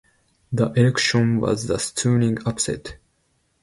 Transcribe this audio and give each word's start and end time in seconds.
The 0.51 0.71
election 0.71 1.39
was 1.39 1.69
a 1.69 1.77
stunning 1.77 2.39
upset. 2.47 2.97